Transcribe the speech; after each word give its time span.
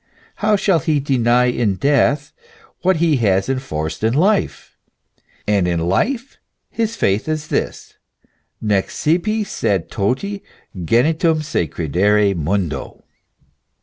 How 0.37 0.55
shall 0.55 0.79
he 0.79 0.99
deny 0.99 1.45
in 1.45 1.75
death 1.75 2.33
what 2.81 2.95
he 2.95 3.17
has 3.17 3.47
enforced 3.49 4.03
in 4.03 4.15
life? 4.15 4.75
And 5.45 5.67
in 5.67 5.79
life 5.79 6.39
his 6.71 6.95
faith 6.95 7.27
is 7.27 7.49
this: 7.49 7.99
Nee 8.59 8.81
sibi 8.87 9.43
sed 9.43 9.91
toti 9.91 10.41
genitum 10.75 11.43
se 11.43 11.67
credere 11.67 12.33
mundo. 12.35 13.03